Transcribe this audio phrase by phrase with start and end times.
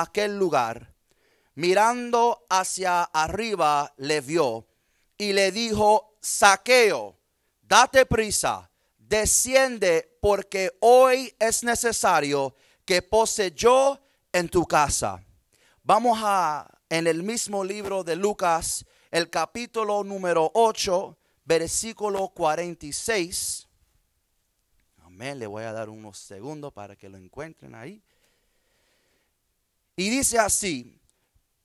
[0.00, 0.94] aquel lugar,
[1.54, 4.66] mirando hacia arriba, le vio
[5.16, 7.16] y le dijo, saqueo,
[7.62, 12.54] date prisa, desciende, porque hoy es necesario
[12.84, 13.98] que pose yo
[14.32, 15.24] en tu casa.
[15.82, 23.68] Vamos a, en el mismo libro de Lucas, el capítulo número 8, versículo 46.
[25.02, 28.02] Amén, le voy a dar unos segundos para que lo encuentren ahí.
[29.96, 31.00] Y dice así,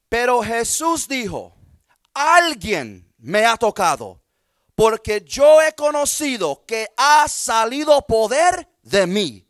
[0.08, 1.55] pero Jesús dijo,
[2.13, 4.21] alguien me ha tocado,
[4.76, 9.48] porque yo he conocido que ha salido poder de mí.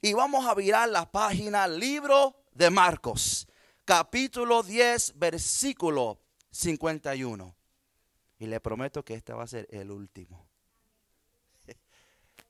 [0.00, 3.46] Y vamos a virar la página libro de Marcos,
[3.84, 7.54] capítulo 10, versículo 51.
[8.38, 10.46] Y le prometo que este va a ser el último.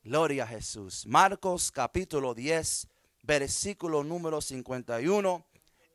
[0.05, 1.07] Gloria a Jesús.
[1.07, 2.89] Marcos capítulo 10,
[3.23, 5.45] versículo número 51.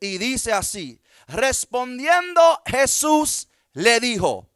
[0.02, 4.50] Y dice así, respondiendo Jesús le dijo,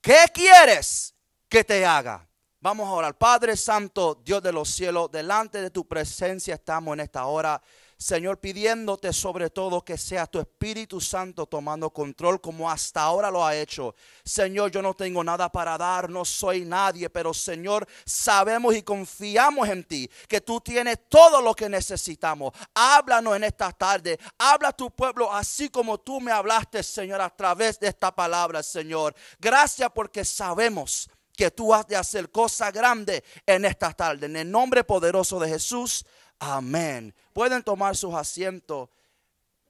[0.00, 1.14] ¿qué quieres
[1.48, 2.28] que te haga?
[2.58, 3.16] Vamos a orar.
[3.16, 7.62] Padre Santo, Dios de los cielos, delante de tu presencia estamos en esta hora.
[8.00, 13.44] Señor, pidiéndote sobre todo que sea tu Espíritu Santo tomando control como hasta ahora lo
[13.44, 13.92] ha hecho.
[14.24, 19.68] Señor, yo no tengo nada para dar, no soy nadie, pero Señor, sabemos y confiamos
[19.68, 22.52] en ti, que tú tienes todo lo que necesitamos.
[22.72, 27.34] Háblanos en esta tarde, habla a tu pueblo así como tú me hablaste, Señor, a
[27.34, 29.12] través de esta palabra, Señor.
[29.40, 34.26] Gracias porque sabemos que tú has de hacer cosas grandes en esta tarde.
[34.26, 36.04] En el nombre poderoso de Jesús.
[36.38, 37.14] Amén.
[37.32, 38.88] Pueden tomar sus asientos.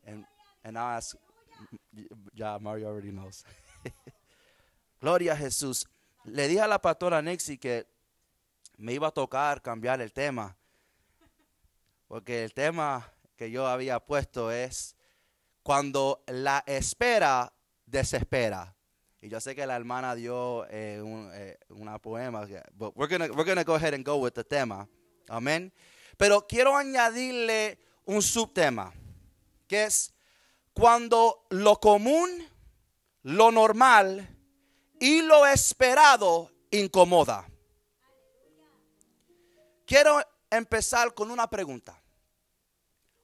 [0.06, 0.24] And,
[0.62, 1.16] and I ask,
[2.34, 3.44] ya Mario already knows.
[5.00, 5.86] Gloria a Jesús.
[6.24, 7.86] Le dije a la pastora Nixie que
[8.76, 10.56] me iba a tocar cambiar el tema.
[12.06, 14.96] Porque el tema que yo había puesto es
[15.62, 17.52] cuando la espera
[17.86, 18.74] desespera.
[19.20, 22.46] Y yo sé que la hermana dio eh, un, eh, una poema.
[22.74, 24.88] But we're gonna, we're gonna go ahead and go with the tema.
[25.28, 25.72] Amén.
[26.18, 28.92] Pero quiero añadirle un subtema,
[29.66, 30.12] que es
[30.74, 32.28] cuando lo común,
[33.22, 34.36] lo normal
[35.00, 37.48] y lo esperado incomoda.
[39.86, 40.20] Quiero
[40.50, 41.98] empezar con una pregunta.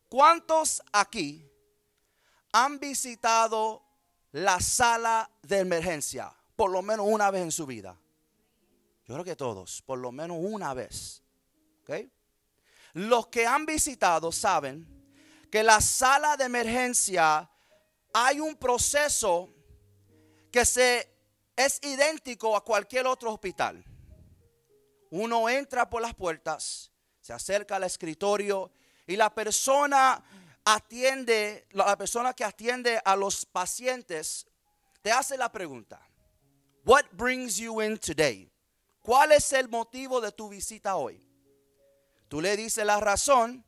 [0.08, 1.50] ¿Cuántos aquí
[2.52, 3.82] han visitado
[4.30, 7.98] la sala de emergencia por lo menos una vez en su vida?
[9.04, 11.22] Yo creo que todos, por lo menos una vez.
[11.82, 12.10] ¿Okay?
[12.94, 14.88] Los que han visitado saben
[15.50, 17.50] que la sala de emergencia
[18.12, 19.52] hay un proceso
[20.50, 21.12] que se
[21.56, 23.84] es idéntico a cualquier otro hospital.
[25.10, 26.90] Uno entra por las puertas,
[27.20, 28.72] se acerca al escritorio
[29.06, 30.22] y la persona
[30.64, 34.46] atiende, la persona que atiende a los pacientes
[35.02, 36.00] te hace la pregunta,
[36.84, 38.50] What brings you in today?
[39.00, 41.33] ¿Cuál es el motivo de tu visita hoy?
[42.34, 43.64] Tú le dices la razón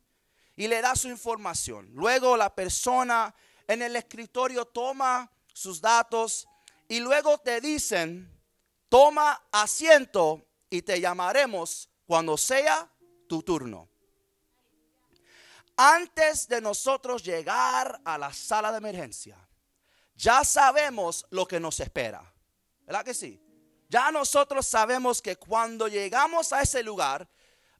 [0.56, 1.88] y le das su información.
[1.94, 3.32] Luego la persona
[3.68, 6.48] en el escritorio toma sus datos
[6.88, 8.28] y luego te dicen,
[8.88, 12.90] toma asiento y te llamaremos cuando sea
[13.28, 13.88] tu turno.
[15.76, 19.38] Antes de nosotros llegar a la sala de emergencia,
[20.16, 22.34] ya sabemos lo que nos espera.
[22.84, 23.40] ¿Verdad que sí?
[23.88, 27.28] Ya nosotros sabemos que cuando llegamos a ese lugar,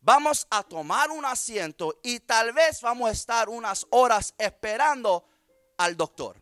[0.06, 5.26] vamos a tomar un asiento y tal vez vamos a estar unas horas esperando
[5.78, 6.40] al doctor.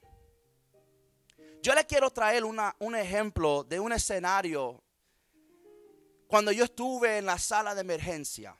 [1.63, 4.83] Yo le quiero traer un ejemplo de un escenario
[6.29, 8.55] cuando yo estuve en la sala de emergencia.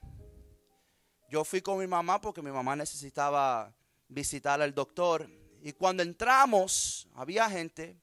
[1.29, 3.71] Yo fui con mi mamá porque mi mamá necesitaba
[4.07, 5.29] visitar al doctor.
[5.61, 7.95] Y cuando entramos, había gente.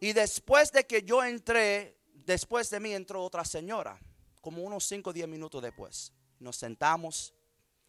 [0.00, 3.98] Y después de que yo entré, después de mí entró otra señora,
[4.40, 6.12] como unos 5 o 10 minutos después.
[6.38, 7.34] Nos sentamos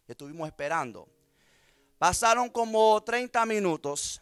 [0.06, 1.08] y estuvimos esperando.
[1.98, 4.20] Pasaron como 30 minutos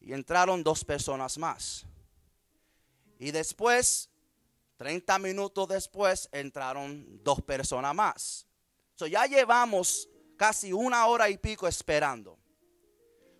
[0.00, 1.86] y entraron dos personas más.
[3.18, 4.10] Y después,
[4.76, 8.46] 30 minutos después, entraron dos personas más
[9.06, 12.38] ya llevamos casi una hora y pico esperando.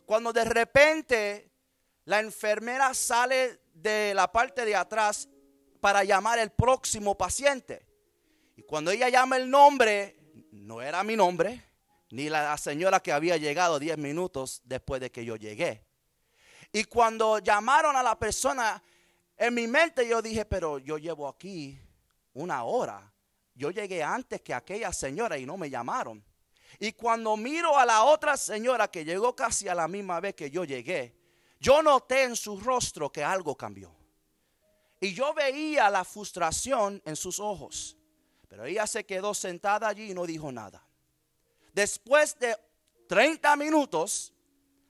[0.06, 1.50] Cuando de repente
[2.04, 5.28] la enfermera sale de la parte de atrás
[5.80, 7.86] para llamar el próximo paciente.
[8.56, 10.16] Y cuando ella llama el nombre,
[10.52, 11.62] no era mi nombre,
[12.10, 15.84] ni la señora que había llegado 10 minutos después de que yo llegué.
[16.72, 18.82] Y cuando llamaron a la persona,
[19.36, 21.78] en mi mente yo dije, pero yo llevo aquí
[22.34, 23.12] una hora
[23.54, 26.24] yo llegué antes que aquella señora y no me llamaron.
[26.78, 30.50] Y cuando miro a la otra señora que llegó casi a la misma vez que
[30.50, 31.14] yo llegué,
[31.60, 33.94] yo noté en su rostro que algo cambió.
[35.00, 37.96] Y yo veía la frustración en sus ojos.
[38.52, 40.86] Pero ella se quedó sentada allí y no dijo nada.
[41.72, 42.54] Después de
[43.08, 44.34] 30 minutos,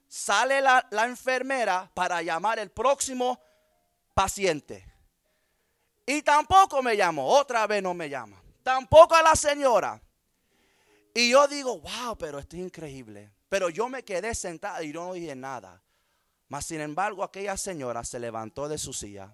[0.09, 3.41] sale la, enfermera para llamar el próximo
[4.15, 4.85] paciente.
[6.05, 8.43] Y tampoco me llamó, otra vez no me llama.
[8.65, 10.03] Tampoco a la señora.
[11.15, 13.31] Y yo digo, wow, pero esto es increíble.
[13.49, 15.81] Pero yo me quedé sentada y no dije nada.
[16.49, 19.33] Mas sin embargo, aquella señora se levantó de su silla,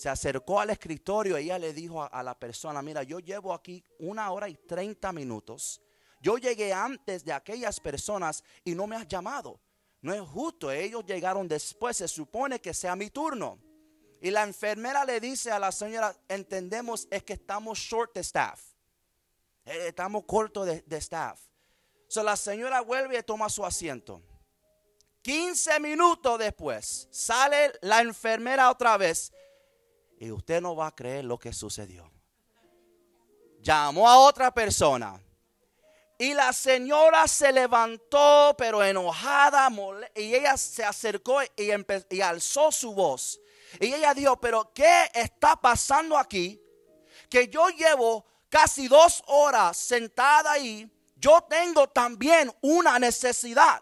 [0.00, 3.84] se acercó al escritorio y ella le dijo a, la persona, mira, yo llevo aquí
[3.98, 5.82] una hora y treinta minutos.
[6.22, 9.60] Yo llegué antes de aquellas personas y no me has llamado.
[10.00, 13.58] No es justo, ellos llegaron después, se supone que sea mi turno.
[14.22, 18.58] Y la enfermera le dice a la señora, entendemos es que estamos short de staff.
[19.66, 21.38] Eh, estamos cortos de, staff.
[22.08, 24.22] So la señora vuelve y toma su asiento.
[25.20, 29.30] 15 minutos después sale la enfermera otra vez
[30.20, 32.08] y usted no va a creer lo que sucedió.
[33.62, 35.18] Llamó a otra persona
[36.18, 39.70] y la señora se levantó, pero enojada,
[40.14, 41.50] y ella se acercó y,
[42.10, 43.40] y, alzó su voz.
[43.80, 46.60] Y ella dijo, pero ¿qué está pasando aquí?
[47.30, 50.90] Que yo llevo casi dos horas sentada ahí.
[51.16, 53.80] Yo tengo también una necesidad.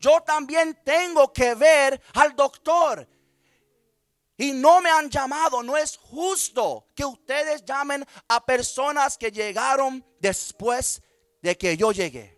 [0.00, 3.06] Yo también tengo que ver al doctor.
[4.36, 5.62] Y no me han llamado.
[5.62, 11.02] No es justo que ustedes llamen a personas que llegaron después
[11.42, 12.36] de que yo llegué.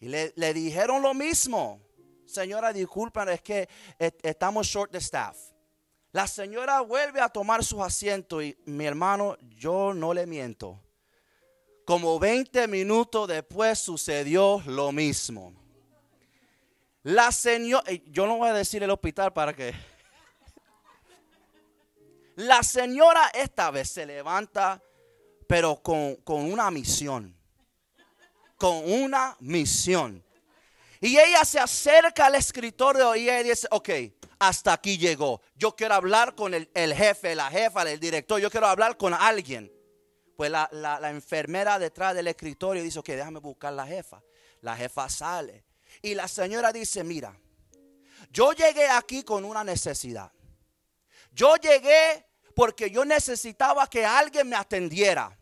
[0.00, 1.80] Y le, dijeron lo mismo.
[2.26, 3.68] Señora, disculpen, es que
[3.98, 5.36] estamos short de staff.
[6.12, 10.80] La señora vuelve a tomar su asiento y mi hermano, yo no le miento.
[11.84, 15.52] Como 20 minutos después sucedió lo mismo.
[17.02, 19.74] La señora, yo no voy a decir el hospital para que...
[22.36, 24.82] La señora esta vez se levanta,
[25.46, 27.34] pero con, con una misión
[28.56, 30.24] con una misión.
[31.00, 33.90] Y ella se acerca al escritorio y ella dice, ok,
[34.38, 35.42] hasta aquí llegó.
[35.54, 39.70] Yo quiero hablar con el, jefe, la jefa, el director, yo quiero hablar con alguien.
[40.36, 44.22] Pues la, la, enfermera detrás del escritorio dice, ok, déjame buscar la jefa.
[44.62, 45.64] La jefa sale.
[46.00, 47.38] Y la señora dice, mira,
[48.30, 50.32] yo llegué aquí con una necesidad.
[51.34, 55.36] Yo llegué porque yo necesitaba que alguien me atendiera.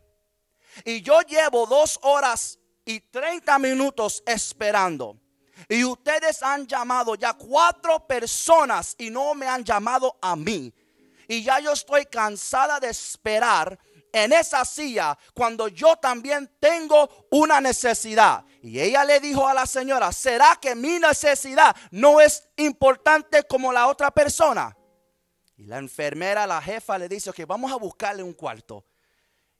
[0.84, 5.18] Y yo llevo dos horas y 30 minutos esperando.
[5.68, 10.72] Y ustedes han llamado ya cuatro personas y no me han llamado a mí.
[11.28, 13.78] Y ya yo estoy cansada de esperar
[14.12, 18.44] en esa silla cuando yo también tengo una necesidad.
[18.62, 23.72] Y ella le dijo a la señora, ¿será que mi necesidad no es importante como
[23.72, 24.76] la otra persona?
[25.62, 28.84] Y la enfermera, la jefa, le dice que vamos a buscarle un cuarto.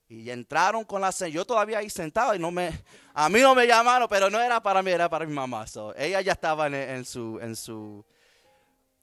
[0.09, 1.35] Y entraron con la señora.
[1.37, 2.73] Yo todavía ahí sentado y no me.
[3.15, 5.65] A mí no me llamaron, pero no era para mí, era para mi mamá.
[5.97, 7.39] ella ya estaba en, su.
[7.41, 8.05] En su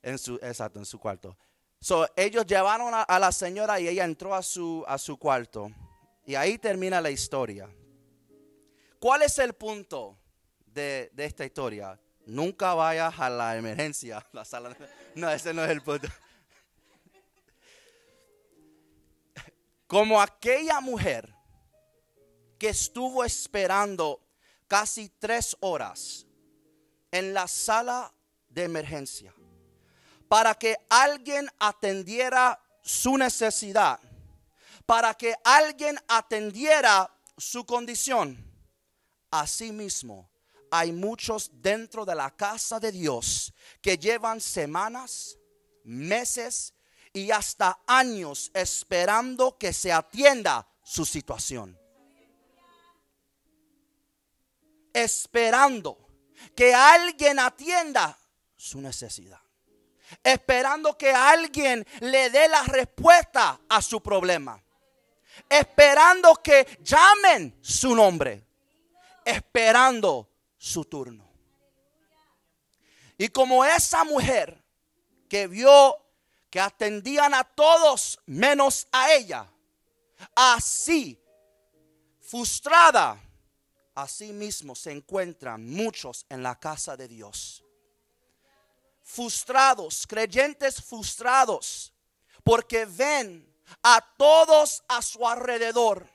[0.04, 1.38] en su, exacto, en su cuarto.
[1.80, 5.72] So, ellos llevaron a, la señora y ella entró a su, a su cuarto.
[6.26, 7.70] Y ahí termina la historia.
[9.00, 10.18] ¿Cuál es el punto
[10.66, 11.98] de, de esta historia?
[12.26, 14.28] Nunca vayas a la emergencia.
[14.34, 14.76] La sala,
[15.16, 16.10] no, ese no es el punto.
[19.90, 21.36] Como aquella mujer
[22.60, 24.22] que estuvo esperando
[24.68, 26.28] casi tres horas
[27.12, 28.14] en la sala
[28.50, 29.34] de emergencia
[30.28, 34.00] para que alguien atendiera su necesidad,
[34.86, 38.38] para que alguien atendiera su condición.
[39.32, 40.30] Asimismo,
[40.70, 45.36] hay muchos dentro de la casa de Dios que llevan semanas,
[45.84, 46.76] meses
[47.14, 51.78] y hasta años esperando que se atienda su situación.
[54.94, 55.98] Esperando
[56.56, 58.18] que alguien atienda
[58.56, 59.40] su necesidad.
[60.24, 64.62] Esperando que alguien le dé la respuesta a su problema.
[65.48, 68.46] Esperando que llamen su nombre.
[69.24, 71.30] Esperando su turno.
[73.18, 74.64] Y como esa mujer
[75.28, 76.09] que vio
[76.50, 79.46] que atendían a todos menos a ella.
[80.36, 81.22] Así,
[82.22, 83.22] frustrada,
[83.96, 87.64] así mismo se encuentran muchos en la casa de Dios.
[89.02, 91.94] Frustrados, creyentes frustrados,
[92.44, 93.46] porque ven
[93.84, 96.10] a todos a su alrededor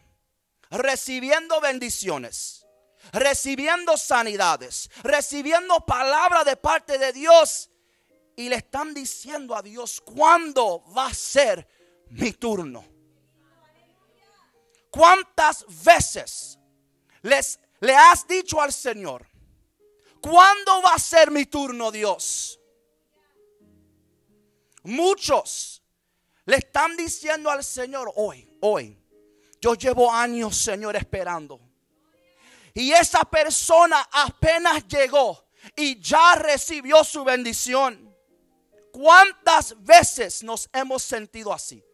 [0.71, 2.67] recibiendo bendiciones,
[3.13, 7.71] recibiendo sanidades, recibiendo palabra de parte de Dios.
[8.37, 11.67] Y le están diciendo a Dios, ¿cuándo va a ser
[12.11, 12.85] mi turno?
[14.91, 16.59] ¿Cuántas veces
[17.23, 19.27] les, le has dicho al Señor,
[20.21, 22.61] ¿cuándo va a ser mi turno, Dios?
[24.85, 25.83] Muchos
[26.45, 28.99] le están diciendo al Señor hoy, hoy,
[29.61, 31.61] yo llevo años, Señor, esperando.
[32.75, 38.14] Y esa persona apenas llegó y ya recibió su bendición.
[38.95, 41.85] ¿Cuántas veces nos hemos sentido así?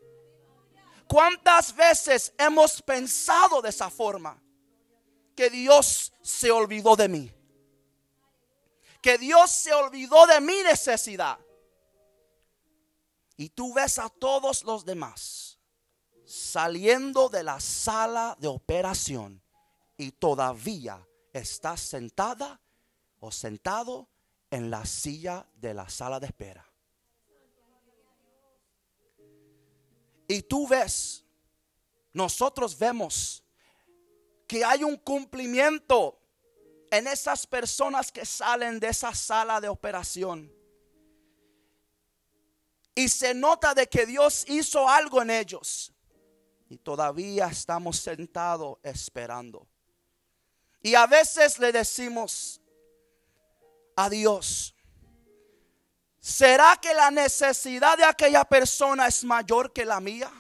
[1.09, 4.39] ¿Cuántas veces hemos pensado de esa forma?
[5.35, 7.33] Que Dios se olvidó de mí.
[9.01, 11.39] Que Dios se olvidó de mi necesidad.
[13.39, 15.59] Y tú ves a todos los demás
[16.27, 19.43] saliendo de la sala de operación
[19.97, 21.03] y todavía
[21.33, 22.61] estás sentada
[23.21, 24.11] o sentado
[24.51, 26.70] en la silla de la sala de espera.
[30.31, 31.25] Y tú ves,
[32.13, 33.43] nosotros vemos
[34.47, 36.21] que hay un cumplimiento
[36.89, 40.49] en esas personas que salen de esa sala de operación.
[42.95, 45.93] Y se nota de que Dios hizo algo en ellos.
[46.69, 49.67] Y todavía estamos sentados esperando.
[50.81, 52.61] Y a veces le decimos
[53.97, 54.77] a Dios,
[56.31, 60.31] ¿será que la necesidad de aquella persona es mayor que la mía?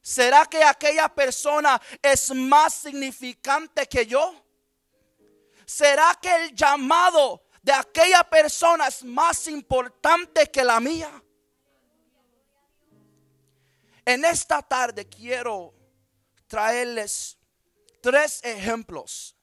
[0.00, 4.44] ¿Será que aquella persona es más significante que yo?
[5.66, 11.22] ¿Será que el llamado de aquella persona es más importante que la mía.
[14.06, 15.74] En esta tarde quiero
[16.46, 17.36] traerles
[18.00, 19.36] tres ejemplos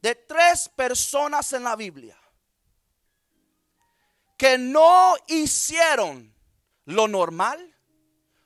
[0.00, 2.18] de tres personas en la Biblia
[4.36, 6.34] que no hicieron
[6.84, 7.74] lo normal,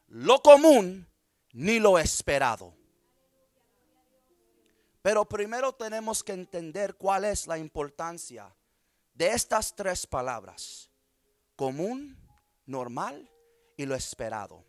[0.08, 1.08] lo común,
[1.52, 2.74] ni lo esperado.
[5.02, 8.54] Pero primero tenemos que entender cuál es la importancia
[9.14, 10.90] de estas tres palabras.
[11.56, 12.16] Común,
[12.66, 13.30] normal
[13.76, 14.64] y lo esperado.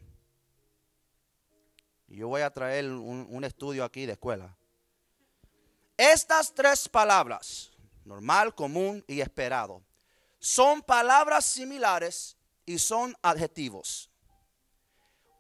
[2.08, 4.58] Yo voy a traer un, estudio aquí de escuela.
[5.96, 7.72] Estas tres palabras,
[8.04, 9.84] normal, común y esperado,
[10.40, 14.10] son palabras similares y son adjetivos.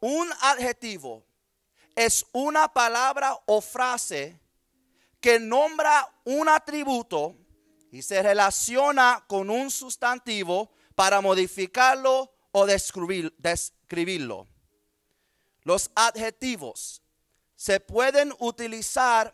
[0.01, 1.25] Un adjetivo
[1.96, 4.39] es una palabra o frase
[5.20, 7.36] que nombra un atributo
[7.91, 14.48] y se relaciona con un sustantivo para modificarlo o describirlo.
[15.63, 17.01] Los adjetivos
[17.56, 19.34] se pueden utilizar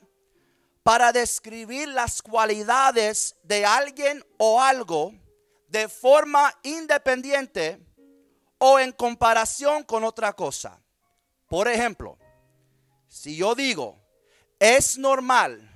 [0.84, 5.14] para describir las cualidades de alguien o algo
[5.76, 7.86] de forma independiente
[8.60, 10.82] o en comparación con otra cosa.
[11.50, 12.18] Por ejemplo,
[13.10, 14.02] si yo digo,
[14.58, 15.70] es normal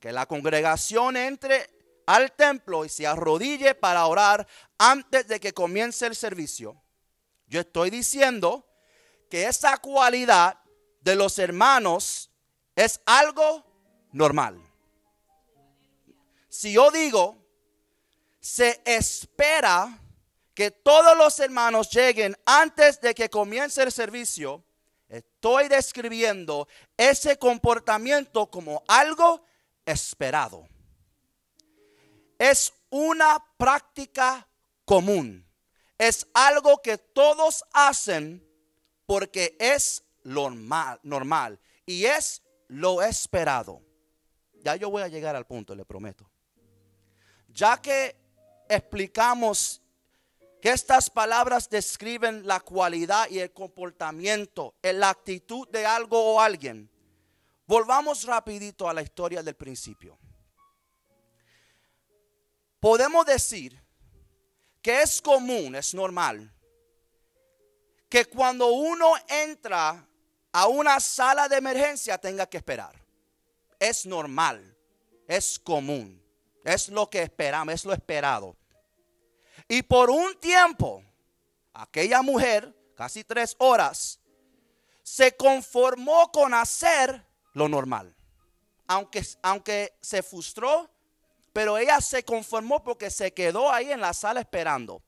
[0.00, 1.70] que la congregación entre
[2.04, 4.46] al templo y se arrodille para orar
[4.76, 6.82] antes de que comience el servicio.
[7.46, 8.68] Yo estoy diciendo
[9.30, 10.58] que esa cualidad
[11.00, 12.30] de los hermanos
[12.76, 13.64] es algo
[14.12, 14.60] normal.
[16.50, 17.41] Si yo digo,
[18.42, 19.96] se espera
[20.52, 24.64] que todos los hermanos lleguen antes de que comience el servicio,
[25.08, 29.44] estoy describiendo ese comportamiento como algo
[29.86, 30.68] esperado.
[32.36, 34.46] Es una práctica
[34.84, 35.46] común.
[35.96, 38.44] Es algo que todos hacen
[39.06, 43.80] porque es normal, normal y es lo esperado.
[44.64, 46.28] Ya yo voy a llegar al punto, le prometo.
[47.48, 48.21] Ya que
[48.74, 49.82] explicamos
[50.60, 56.88] que estas palabras describen la cualidad y el comportamiento, la actitud de algo o alguien.
[57.66, 60.18] Volvamos rapidito a la historia del principio.
[62.78, 63.80] Podemos decir
[64.80, 66.52] que es común, es normal,
[68.08, 70.06] que cuando uno entra
[70.52, 72.94] a una sala de emergencia tenga que esperar.
[73.78, 74.76] Es normal,
[75.26, 76.22] es común,
[76.64, 78.56] es lo que esperamos, es lo esperado.
[79.72, 81.02] Y por un tiempo,
[81.72, 84.20] aquella mujer, casi tres horas,
[85.02, 87.24] se conformó con hacer
[87.54, 88.14] lo normal.
[88.86, 90.90] Aunque, aunque se frustró,
[91.54, 95.02] pero ella se conformó porque se quedó ahí en la sala esperando.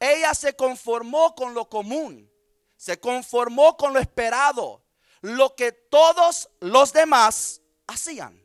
[0.00, 2.28] Ella se conformó con lo común,
[2.76, 4.82] se conformó con lo esperado,
[5.20, 8.36] lo que todos los demás hacían.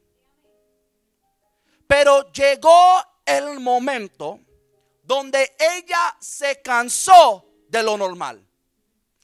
[1.87, 4.44] Pero llegó el momento
[5.05, 8.45] donde ella se cansó de lo normal.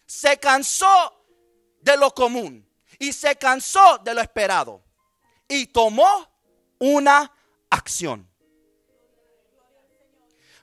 [0.06, 1.26] Se cansó
[1.82, 2.68] de lo común
[3.00, 4.84] y se cansó de lo esperado
[5.48, 6.30] y tomó
[6.80, 7.34] una
[7.70, 8.30] acción.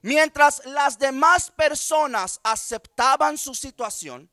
[0.03, 4.31] Mientras las demás personas aceptaban su situación,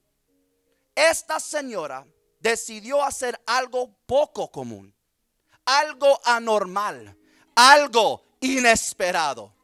[0.93, 2.05] esta señora
[2.39, 4.93] decidió hacer algo poco común,
[5.65, 7.17] algo anormal,
[7.55, 9.54] algo inesperado.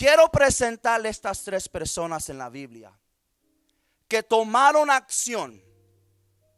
[0.00, 2.90] Quiero presentarle estas tres personas en la Biblia
[4.08, 5.62] que tomaron acción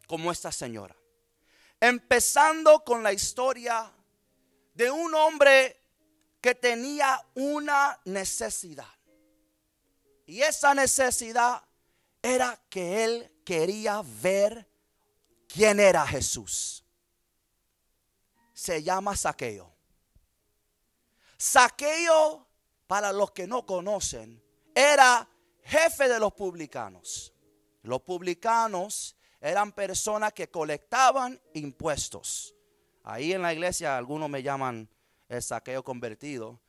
[0.06, 0.94] como esta señora.
[1.80, 3.92] Empezando con la historia
[4.74, 5.76] de un hombre
[6.40, 8.94] que tenía una necesidad.
[10.24, 11.64] Y esa necesidad
[12.22, 14.68] era que él quería ver
[15.48, 16.84] quién era Jesús.
[18.54, 19.74] Se llama Saqueo.
[21.36, 22.46] Saqueo,
[22.92, 24.38] para los que no conocen,
[24.74, 25.26] era
[25.62, 27.32] jefe de los publicanos.
[27.84, 32.54] Los publicanos eran personas que colectaban impuestos.
[33.02, 34.90] Ahí en la iglesia algunos me llaman
[35.30, 36.60] el saqueo convertido,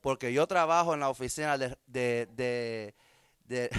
[0.00, 2.94] porque yo trabajo en la oficina de, de,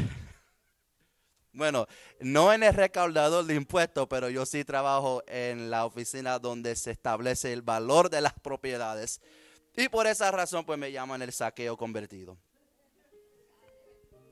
[1.53, 1.87] bueno,
[2.19, 6.91] no en el recaudador de impuestos, pero yo sí trabajo en la oficina donde se
[6.91, 9.21] establece el valor de las propiedades.
[9.75, 12.37] Y por esa razón pues me llaman el saqueo convertido.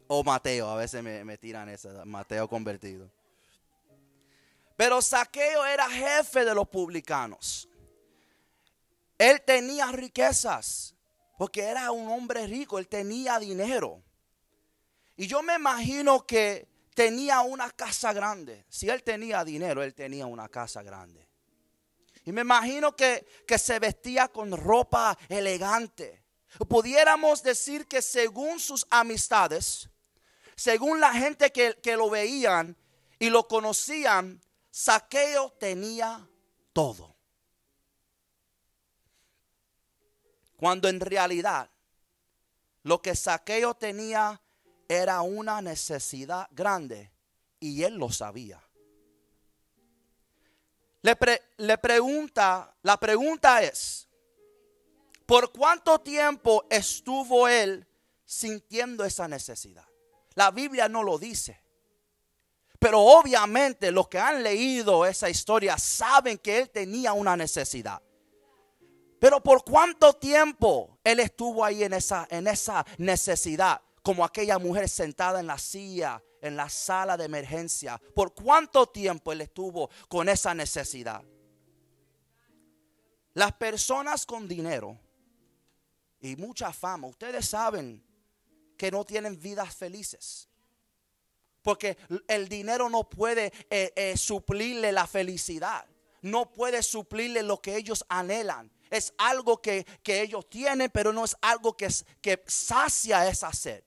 [0.08, 3.12] O Mateo, a veces me, tiran esa, Mateo convertido.
[4.77, 7.67] Pero Saqueo era jefe de los publicanos.
[9.17, 10.96] Él tenía riquezas,
[11.38, 14.03] porque era un hombre rico, él tenía dinero.
[15.17, 18.65] Y yo me imagino que tenía una casa grande.
[18.70, 21.27] Si él tenía dinero, él tenía una casa grande.
[22.28, 23.26] Y me imagino que,
[23.58, 26.26] se vestía con ropa elegante.
[26.68, 29.90] Pudiéramos decir que según sus amistades,
[30.54, 32.76] según la gente que, que lo veían
[33.18, 36.28] y lo conocían, Saqueo tenía
[36.74, 37.16] todo.
[40.58, 41.72] Cuando en realidad
[42.84, 44.42] lo que Saqueo tenía
[44.90, 47.10] era una necesidad grande
[47.62, 48.66] y él lo sabía.
[51.08, 54.10] Le, le, pregunta, la pregunta es,
[55.26, 57.88] ¿por cuánto tiempo estuvo él
[58.26, 59.86] sintiendo esa necesidad?
[60.36, 61.63] La Biblia no lo dice.
[62.78, 68.02] Pero obviamente los que han leído esa historia saben que él tenía una necesidad.
[69.17, 74.89] Pero por cuánto tiempo él estuvo ahí en esa, en esa necesidad, como aquella mujer
[74.89, 78.02] sentada en la silla, en la sala de emergencia.
[78.15, 81.23] ¿Por cuánto tiempo él estuvo con esa necesidad?
[83.34, 85.00] Las personas con dinero
[86.19, 88.04] y mucha fama, ustedes saben
[88.78, 90.50] que no tienen vidas felices.
[91.62, 91.97] Porque
[92.28, 95.86] el dinero no puede eh, eh, suplirle la felicidad.
[96.21, 98.71] No puede suplirle lo que ellos anhelan.
[98.89, 101.89] Es algo que, ellos tienen, pero no es algo que,
[102.21, 103.84] que sacia esa sed.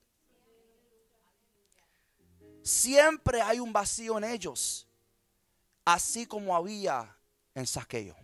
[2.71, 4.87] Siempre hay un vacío en ellos.
[5.83, 7.17] Así como había
[7.53, 8.15] en saqueo.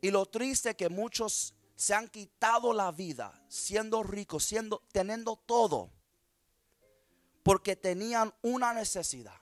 [0.00, 5.90] Y lo triste que muchos se han quitado la vida siendo ricos, siendo, teniendo todo
[7.42, 9.40] porque tenían una necesidad.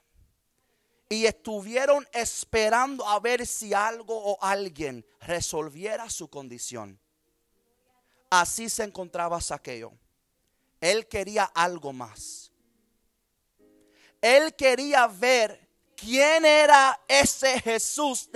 [1.09, 6.99] Y estuvieron esperando a ver si algo o alguien resolviera su condición.
[8.31, 9.97] Así se encontraba Saqueo.
[10.81, 12.44] Él quería algo más.
[14.25, 18.31] Él quería ver quién era ese Jesús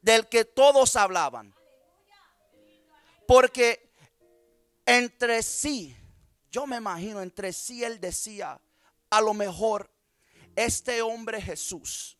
[0.00, 1.52] del que todos hablaban.
[3.26, 3.92] Porque
[4.86, 5.96] entre sí,
[6.52, 8.60] yo me imagino, entre sí él decía,
[9.10, 9.90] a lo mejor
[10.54, 12.16] este hombre Jesús,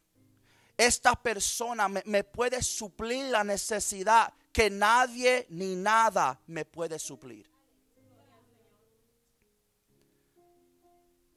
[0.76, 7.48] esta persona me, puede suplir la necesidad que nadie ni nada me puede suplir.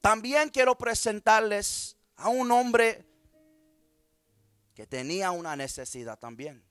[0.02, 3.06] También quiero presentarles a un hombre
[4.74, 6.64] que tenía una necesidad también.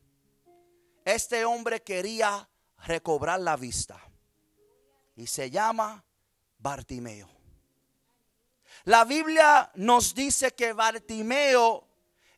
[1.05, 2.49] Este hombre quería
[2.87, 4.01] recobrar la vista
[5.15, 6.05] y se llama
[6.59, 7.29] Bartimeo.
[8.85, 11.87] La Biblia nos dice que Bartimeo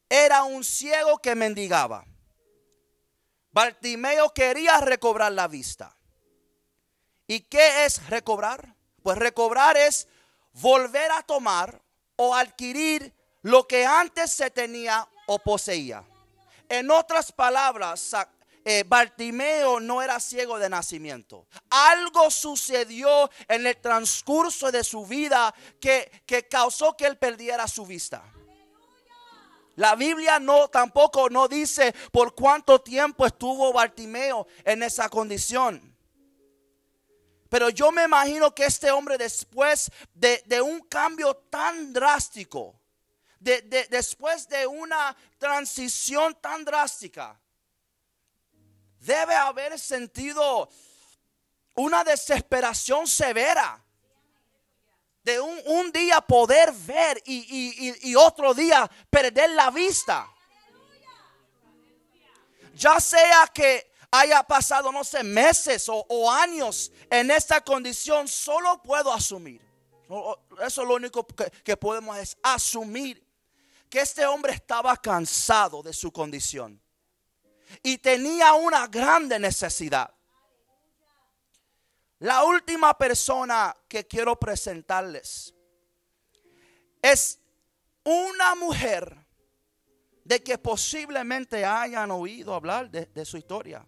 [0.08, 2.04] era un ciego que mendigaba.
[3.50, 5.96] Bartimeo quería recobrar la vista.
[7.26, 8.74] ¿Y qué es recobrar?
[9.02, 10.08] Pues recobrar es
[10.54, 11.80] volver a tomar
[12.16, 16.04] o adquirir lo que antes se tenía o poseía.
[16.68, 18.14] En otras palabras,
[18.64, 21.46] eh, Bartimeo no era ciego de nacimiento.
[21.70, 27.84] Algo sucedió en el transcurso de su vida que, que causó que él perdiera su
[27.84, 28.22] vista.
[29.76, 35.91] La Biblia no tampoco no dice por cuánto tiempo estuvo Bartimeo en esa condición.
[37.52, 42.80] Pero yo me imagino que este hombre después de, un cambio tan drástico,
[43.38, 47.38] de, de, después de una transición tan drástica,
[49.00, 50.70] debe haber sentido
[51.74, 53.84] una desesperación severa.
[55.22, 60.26] De un, día poder ver y, otro día perder la vista.
[62.76, 69.12] Ya sea que haya pasado, no sé, meses o, años en esta condición, solo puedo
[69.12, 69.60] asumir.
[70.64, 73.26] Eso es lo único que, que podemos es asumir
[73.88, 76.80] que este hombre estaba cansado de su condición
[77.82, 80.14] y tenía una grande necesidad.
[82.18, 85.52] La última persona que quiero presentarles
[87.00, 87.40] es
[88.04, 89.16] una mujer
[90.24, 93.84] de que posiblemente hayan oído hablar de, su historia.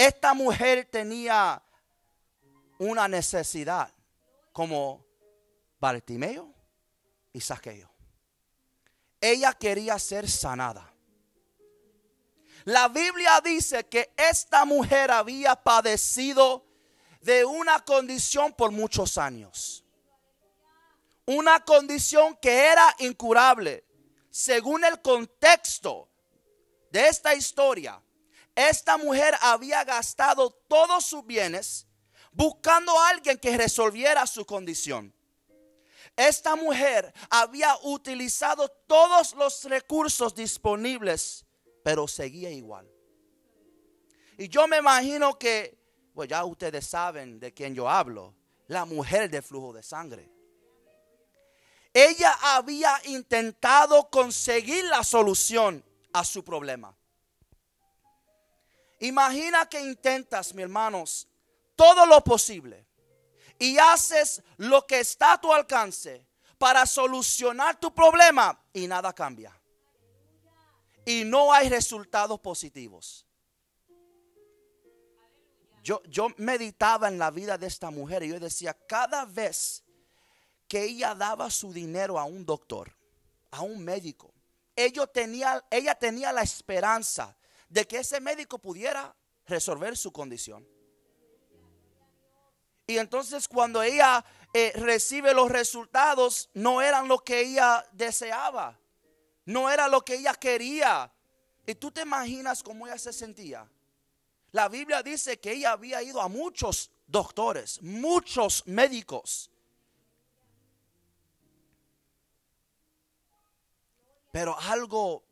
[0.00, 1.62] Esta mujer tenía
[2.78, 3.92] una necesidad
[4.50, 5.04] como
[5.78, 6.54] Bartimeo
[7.34, 7.90] y Saqueo.
[9.20, 10.90] Ella quería ser sanada.
[12.64, 16.64] La Biblia dice que esta mujer había padecido
[17.20, 19.84] de una condición por muchos años.
[21.26, 23.84] Una condición que era incurable.
[24.30, 26.08] Según el contexto
[26.90, 28.02] de esta historia,
[28.54, 31.86] esta mujer había gastado todos sus bienes
[32.32, 35.14] buscando a alguien que resolviera su condición.
[36.16, 41.46] Esta mujer había utilizado todos los recursos disponibles
[41.82, 42.88] pero seguía igual.
[44.38, 45.78] Y yo me imagino que,
[46.14, 48.34] pues ya ustedes saben de quién yo hablo,
[48.68, 50.30] la mujer de flujo de sangre.
[51.92, 56.96] Ella había intentado conseguir la solución a su problema.
[59.00, 61.26] Imagina que intentas, mi hermanos,
[61.74, 62.86] todo lo posible
[63.58, 66.26] y haces lo que está a tu alcance
[66.58, 69.60] para solucionar tu problema y nada cambia
[71.04, 73.26] y no hay resultados positivos.
[75.82, 79.82] Yo, yo meditaba en la vida de esta mujer y yo decía, cada vez
[80.68, 82.94] que ella daba su dinero a un doctor,
[83.50, 84.32] a un médico,
[84.76, 87.36] ella tenía, ella tenía la esperanza
[87.70, 90.68] de que ese médico pudiera resolver su condición.
[92.86, 98.78] Y entonces cuando ella eh, recibe los resultados, no eran lo que ella deseaba.
[99.46, 101.12] No era lo que ella quería.
[101.66, 103.70] Y tú te imaginas cómo ella se sentía.
[104.50, 109.48] La Biblia dice que ella había ido a muchos doctores, muchos médicos.
[114.32, 115.22] Pero algo,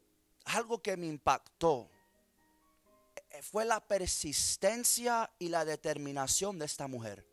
[0.44, 1.90] algo que me impactó
[3.42, 7.26] fue la persistencia y la determinación de esta mujer.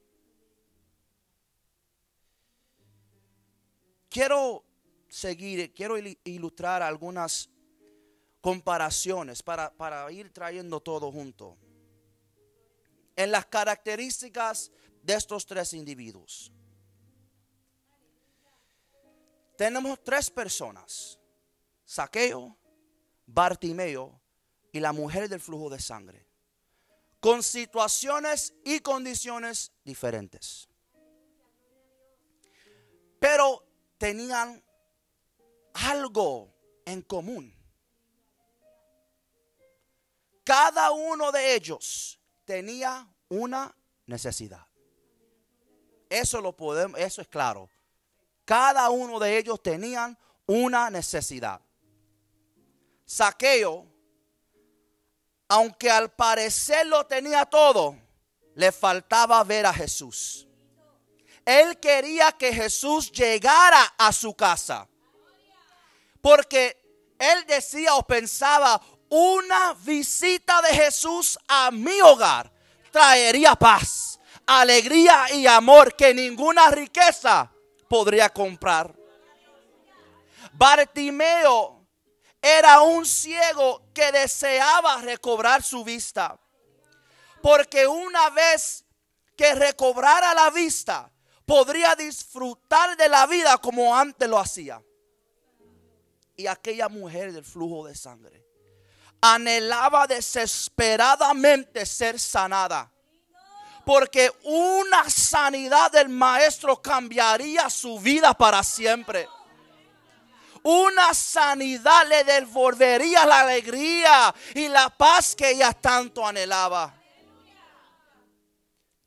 [4.09, 4.63] Quiero
[5.09, 7.49] seguir, quiero ilustrar algunas
[8.41, 11.57] comparaciones para, para ir trayendo todo junto.
[13.15, 16.51] En las características de estos tres individuos.
[19.57, 21.19] Tenemos tres personas.
[21.85, 22.57] Saqueo,
[23.25, 24.21] Bartimeo
[24.75, 26.27] y la mujer del flujo de sangre.
[27.21, 30.67] Con situaciones y condiciones diferentes.
[33.17, 33.65] Pero
[33.97, 34.61] tenían
[35.75, 37.55] algo en común.
[40.43, 43.73] Cada uno de ellos tenía una
[44.07, 44.67] necesidad.
[46.09, 47.69] Eso lo podemos, eso es claro.
[48.43, 51.61] Cada uno de ellos tenían una necesidad.
[53.05, 53.94] Saqueo,
[55.47, 57.97] aunque al parecer lo tenía todo,
[58.55, 60.47] le faltaba ver a Jesús.
[61.45, 64.87] Él quería que Jesús llegara a su casa.
[66.21, 66.81] Porque
[67.19, 72.51] él decía o pensaba, una visita de Jesús a mi hogar
[72.91, 77.51] traería paz, alegría y amor que ninguna riqueza
[77.87, 78.95] podría comprar.
[80.53, 81.74] Bartimeo
[82.47, 86.39] era un ciego que deseaba recobrar su vista.
[87.41, 88.85] Porque una vez
[89.35, 91.11] que recobrara la vista,
[91.43, 94.79] podría disfrutar de la vida como antes lo hacía.
[96.37, 98.45] y aquella mujer del flujo de sangre
[99.21, 102.91] anhelaba desesperadamente ser sanada.
[103.85, 109.29] Porque una sanidad del maestro cambiaría su vida para siempre.
[110.67, 116.91] Una sanidad le devolvería la alegría y la paz que ella tanto anhelaba.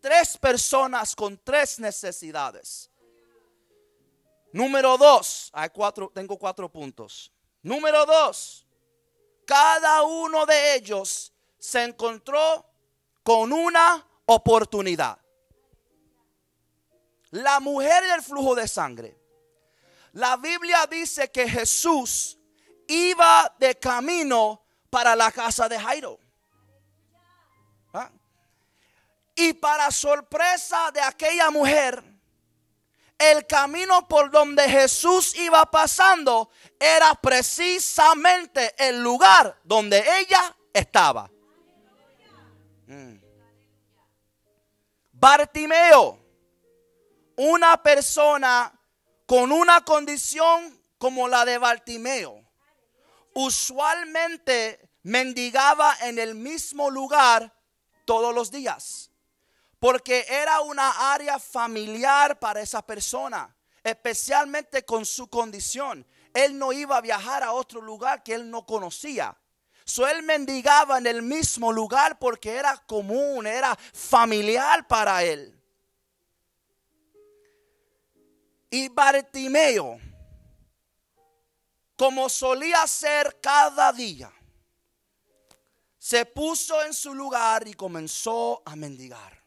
[0.01, 2.89] Tres personas con tres necesidades.
[4.53, 7.33] Número dos, hay cuatro, tengo cuatro puntos.
[7.63, 8.65] Número dos,
[9.45, 12.71] cada uno de ellos se encontró
[13.25, 15.19] con una oportunidad.
[17.31, 19.18] La mujer del flujo de sangre.
[20.19, 22.37] La Biblia dice que Jesús
[22.89, 26.19] iba de camino para la casa de Jairo.
[27.93, 28.11] ¿Ah?
[29.37, 32.03] Y para sorpresa de aquella mujer,
[33.17, 36.51] el camino por donde Jesús iba pasando
[36.81, 41.31] era precisamente el lugar donde ella estaba.
[42.89, 43.19] Mm.
[45.13, 46.19] Bartimeo,
[47.37, 48.78] una persona
[49.29, 52.43] con una condición como la de Bartimeo,
[53.35, 57.55] usualmente mendigaba en el mismo lugar
[58.05, 59.09] todos los días
[59.79, 66.07] porque era una área familiar para esa persona, especialmente con su condición.
[66.35, 69.37] Él no iba a viajar a otro lugar que él no conocía.
[69.85, 75.58] So, él mendigaba en el mismo lugar porque era común, era familiar para él.
[78.71, 79.99] Y Bartimeo,
[81.97, 84.33] como solía hacer cada día,
[85.99, 89.39] se puso en su lugar y comenzó a mendigar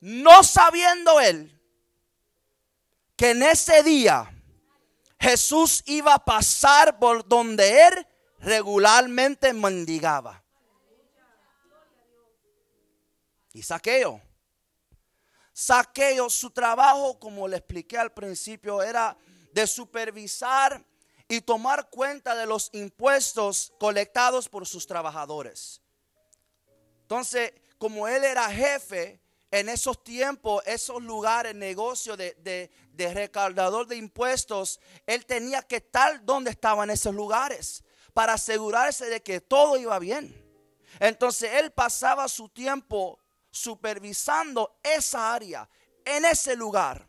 [0.00, 1.54] no sabiendo él
[3.16, 4.32] que en ese día
[5.18, 8.06] Jesús iba a pasar por donde él
[8.38, 10.44] regularmente mendigaba.
[13.52, 14.22] Y saqueo.
[15.60, 19.18] Saqueo, su trabajo, como le expliqué al principio, era
[19.52, 20.84] de supervisar
[21.26, 25.82] y tomar cuenta de los impuestos colectados por sus trabajadores.
[27.02, 33.88] Entonces, como él era jefe, en esos tiempos, esos lugares, negocio de, de, de, recaudador
[33.88, 37.82] de impuestos, él tenía que estar donde estaban esos lugares
[38.14, 40.40] para asegurarse de que todo iba bien.
[41.00, 43.18] Entonces él pasaba su tiempo
[43.50, 45.68] supervisando esa área,
[46.04, 47.06] en ese lugar.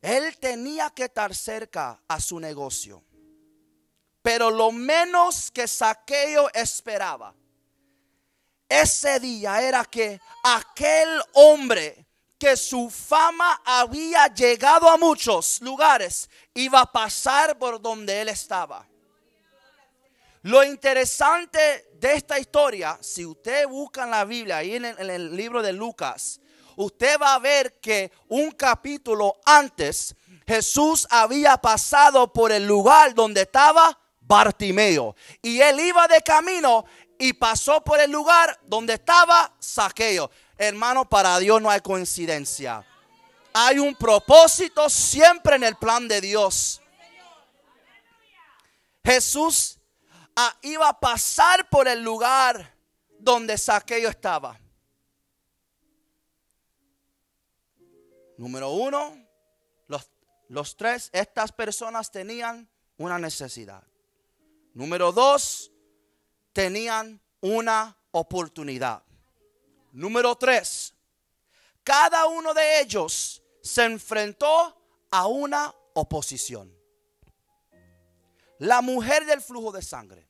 [0.00, 3.02] Él tenía que estar cerca a su negocio.
[4.20, 7.34] Pero lo menos que Saqueo esperaba
[8.72, 12.06] ese día era que aquel hombre
[12.38, 18.88] que su fama había llegado a muchos lugares iba a pasar por donde él estaba.
[20.42, 25.10] Lo interesante de esta historia, si usted busca en la Biblia, ahí en el, en
[25.10, 26.40] el libro de Lucas,
[26.76, 33.42] usted va a ver que un capítulo antes Jesús había pasado por el lugar donde
[33.42, 35.14] estaba Bartimeo.
[35.40, 36.84] Y él iba de camino
[37.18, 40.30] y pasó por el lugar donde estaba Saqueo.
[40.58, 42.84] Hermano, para Dios no hay coincidencia.
[43.52, 46.80] Hay un propósito siempre en el plan de Dios.
[49.04, 49.78] Jesús
[50.36, 52.74] ah, iba a pasar por el lugar
[53.18, 54.58] donde Saqueo estaba.
[58.36, 59.16] Número uno,
[59.86, 60.10] los,
[60.48, 63.82] los tres, estas personas tenían una necesidad.
[64.74, 65.70] Número dos,
[66.52, 69.02] tenían una oportunidad.
[69.92, 70.94] Número tres,
[71.84, 74.76] cada uno de ellos se enfrentó
[75.10, 76.81] a una oposición.
[78.62, 80.28] La mujer del flujo de sangre.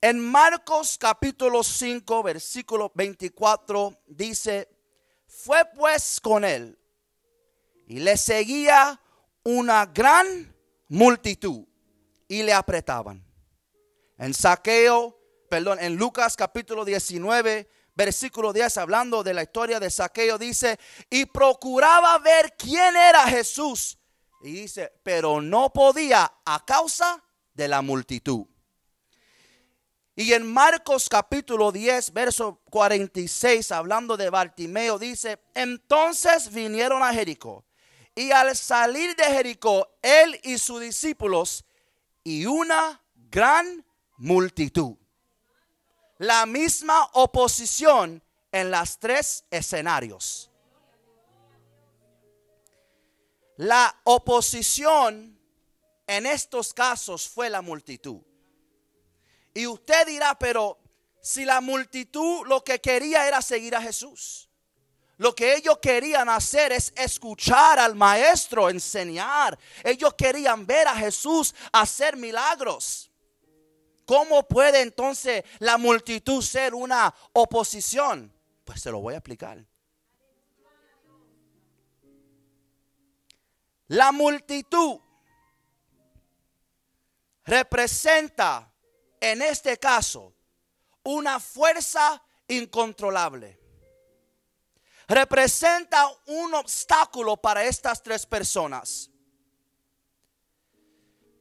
[0.00, 4.66] En Marcos capítulo 5, versículo 24 dice,
[5.26, 6.78] fue pues con él
[7.86, 8.98] y le seguía
[9.44, 10.56] una gran
[10.88, 11.66] multitud
[12.26, 13.22] y le apretaban.
[14.16, 20.38] En Saqueo, perdón, en Lucas capítulo 19, versículo 10, hablando de la historia de Saqueo,
[20.38, 20.80] dice,
[21.10, 23.98] y procuraba ver quién era Jesús.
[24.40, 27.22] Y dice, pero no podía a causa
[27.54, 28.46] de la multitud.
[30.14, 37.64] Y en Marcos capítulo 10, verso 46, hablando de Bartimeo, dice, entonces vinieron a Jericó.
[38.16, 41.64] Y al salir de Jericó, él y sus discípulos
[42.24, 44.96] y una gran multitud.
[46.18, 48.20] La misma oposición
[48.50, 50.50] en las tres escenarios.
[53.58, 55.36] La oposición
[56.06, 58.20] en estos casos fue la multitud.
[59.52, 60.78] Y usted dirá, pero
[61.20, 64.48] si la multitud lo que quería era seguir a Jesús.
[65.16, 69.58] Lo que ellos querían hacer es escuchar al maestro enseñar.
[69.82, 73.10] Ellos querían ver a Jesús hacer milagros.
[74.06, 78.32] ¿Cómo puede entonces la multitud ser una oposición?
[78.64, 79.66] Pues se lo voy a explicar.
[83.88, 85.00] La multitud
[87.44, 88.70] representa
[89.20, 90.34] en este caso
[91.04, 93.58] una fuerza incontrolable.
[95.08, 99.10] Representa un obstáculo para estas tres personas.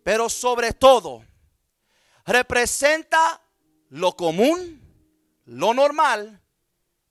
[0.03, 1.25] Pero sobre todo,
[2.25, 3.41] representa
[3.89, 4.81] lo común,
[5.43, 6.41] lo normal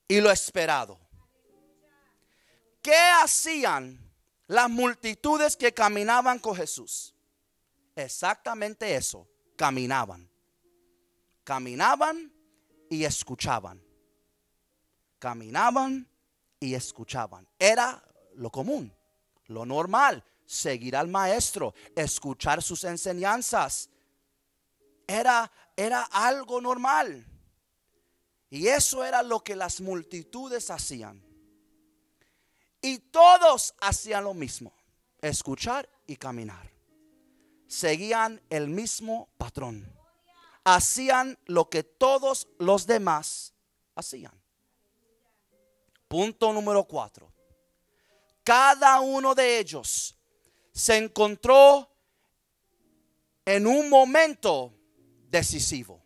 [0.09, 0.99] y lo esperado.
[2.81, 4.06] ¿Qué hacían
[4.47, 7.15] las multitudes que caminaban con Jesús?
[7.95, 10.29] Exactamente eso, caminaban.
[11.45, 12.33] Caminaban
[12.91, 13.83] y escuchaban.
[15.19, 16.09] Caminaban
[16.61, 17.49] y escuchaban.
[17.59, 18.03] Era
[18.35, 18.93] lo común,
[19.47, 23.91] lo normal, seguir al maestro, escuchar sus enseñanzas.
[25.07, 27.27] Era, era algo normal.
[28.51, 31.26] Y eso era lo que las multitudes hacían.
[32.87, 34.73] Y todos hacían lo mismo,
[35.21, 36.71] escuchar y caminar.
[37.67, 39.93] Seguían el mismo patrón.
[40.63, 43.53] Hacían lo que todos los demás
[43.97, 44.41] hacían.
[46.07, 47.33] Punto número cuatro.
[48.45, 50.17] Cada uno de ellos
[50.73, 51.91] se encontró
[53.45, 54.73] en un momento
[55.29, 56.01] decisivo.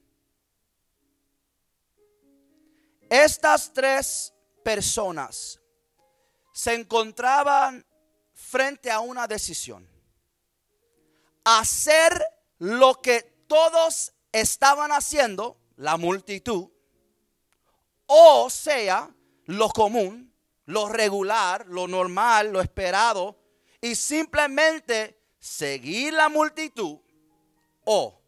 [3.11, 4.33] Estas tres
[4.65, 5.60] personas
[6.61, 7.87] se encontraban
[8.35, 9.89] frente a una decisión.
[11.43, 12.23] Hacer
[12.59, 16.69] lo que todos estaban haciendo, la multitud,
[18.05, 19.09] o sea,
[19.47, 20.35] lo común,
[20.67, 23.39] lo regular, lo normal, lo esperado,
[23.81, 26.99] y simplemente seguir la multitud
[27.85, 28.21] o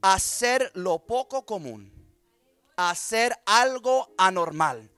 [0.00, 1.92] hacer lo poco común,
[2.76, 4.90] hacer algo anormal,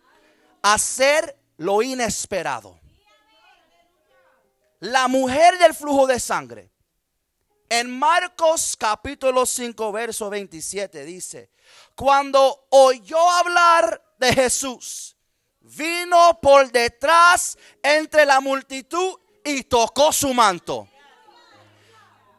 [0.63, 2.79] hacer lo inesperado.
[4.81, 6.71] La mujer del flujo de sangre.
[7.69, 11.51] En Marcos capítulo 5, verso 27 dice,
[11.95, 15.17] cuando oyó hablar de Jesús,
[15.61, 20.89] vino por detrás entre la multitud y tocó su manto.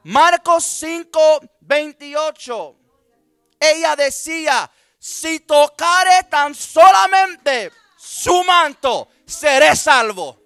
[0.03, 1.19] Marcos 5,
[1.60, 2.75] 28.
[3.60, 10.39] Ella decía, si tocare tan solamente su manto, seré salvo.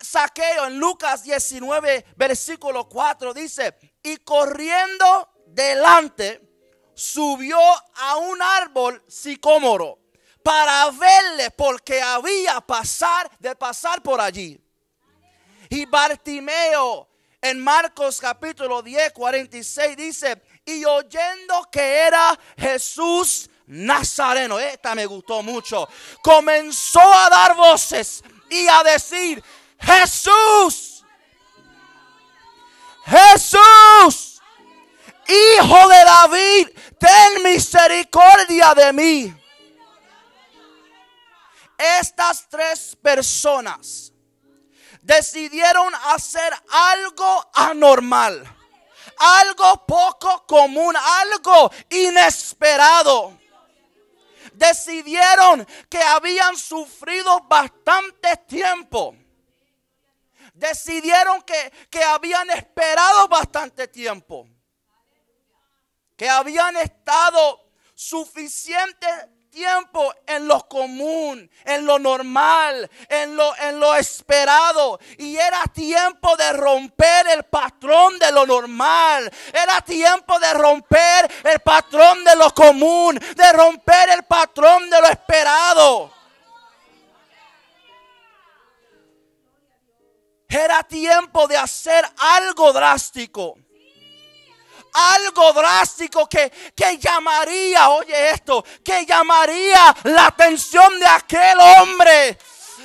[0.00, 6.40] Saqueo en Lucas 19, versículo 4 dice, y corriendo delante,
[6.94, 9.98] subió a un árbol sicómoro
[10.42, 14.58] para verle porque había pasar de pasar por allí.
[15.68, 17.10] Y Bartimeo
[17.42, 25.44] en Marcos capítulo 10, 46 dice, y oyendo que era Jesús Nazareno, esta me gustó
[25.44, 25.88] mucho,
[26.22, 29.42] comenzó a dar voces y a decir,
[29.78, 31.04] Jesús,
[33.06, 34.42] Jesús,
[35.28, 39.36] Hijo de David, ten misericordia de mí.
[41.78, 44.12] Estas tres personas
[45.00, 48.42] decidieron hacer algo anormal,
[49.16, 53.39] algo poco común, algo inesperado
[54.60, 59.16] decidieron que habían sufrido bastante tiempo.
[60.52, 64.46] Decidieron que, que habían esperado bastante tiempo.
[66.16, 69.08] Que habían estado suficiente
[69.50, 74.98] tiempo en lo común, en lo normal, en lo, en lo esperado.
[75.18, 79.30] Y era tiempo de romper el patrón de lo normal.
[79.52, 85.08] Era tiempo de romper el patrón de lo común, de romper el patrón de lo
[85.08, 86.12] esperado.
[90.48, 93.56] Era tiempo de hacer algo drástico
[94.92, 102.38] algo drástico que, que llamaría, oye esto, que llamaría la atención de aquel hombre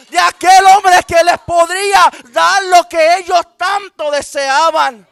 [0.10, 5.08] de aquel hombre que les podría dar lo que ellos tanto deseaban.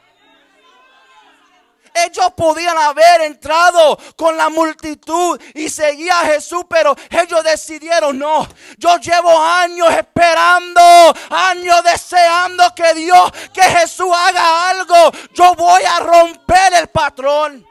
[1.94, 8.48] Ellos podían haber entrado con la multitud y seguía a Jesús, pero ellos decidieron, no,
[8.78, 10.82] yo llevo años esperando,
[11.30, 15.12] años deseando que Dios, que Jesús haga algo.
[15.34, 17.66] Yo voy a romper el patrón.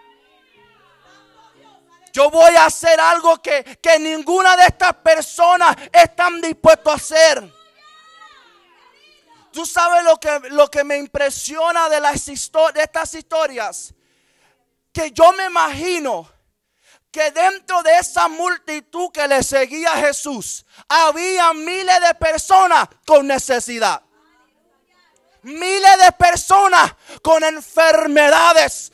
[2.12, 7.52] Yo voy a hacer algo que, que ninguna de estas personas están dispuestos a hacer.
[9.50, 13.94] Tú sabes lo que, lo que me impresiona de, las de estas historias.
[14.92, 16.28] Que yo me imagino
[17.12, 23.26] que dentro de esa multitud que le seguía a Jesús, había miles de personas con
[23.26, 24.02] necesidad.
[25.42, 28.92] Miles de personas con enfermedades,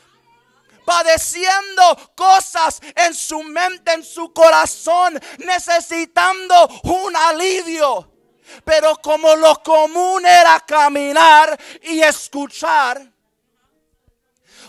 [0.84, 8.10] padeciendo cosas en su mente, en su corazón, necesitando un alivio.
[8.64, 13.12] Pero como lo común era caminar y escuchar,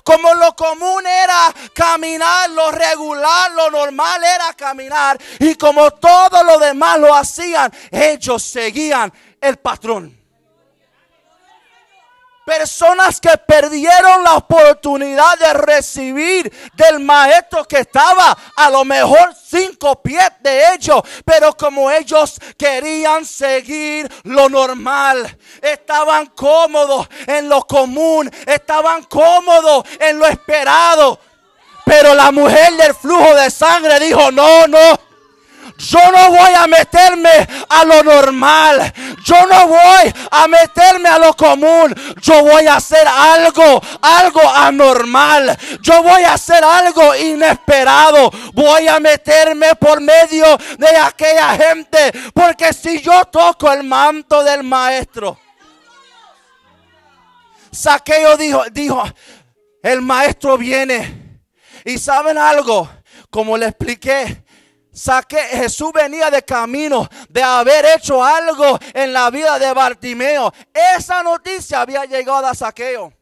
[0.03, 6.59] como lo común era caminar, lo regular, lo normal era caminar, y como todo lo
[6.59, 10.18] demás lo hacían, ellos seguían el patrón.
[12.49, 20.01] Personas que perdieron la oportunidad de recibir del maestro que estaba a lo mejor cinco
[20.01, 20.99] pies de ellos.
[21.23, 30.17] Pero como ellos querían seguir lo normal, estaban cómodos en lo común, estaban cómodos en
[30.17, 31.19] lo esperado.
[31.85, 35.08] Pero la mujer del flujo de sangre dijo, no, no.
[35.79, 38.93] Yo no voy a meterme a lo normal.
[39.23, 41.95] Yo no voy a meterme a lo común.
[42.21, 45.57] Yo voy a hacer algo, algo anormal.
[45.81, 48.29] Yo voy a hacer algo inesperado.
[48.53, 52.11] Voy a meterme por medio de aquella gente.
[52.33, 55.39] Porque si yo toco el manto del maestro.
[57.71, 59.01] Saqueo dijo, dijo,
[59.81, 61.39] el maestro viene.
[61.85, 62.89] Y saben algo,
[63.29, 64.43] como le expliqué,
[64.99, 70.51] Saque, Jesús venía de camino de haber hecho algo en la vida de Bartimeo.
[70.97, 73.13] Esa noticia había llegado a Saqueo.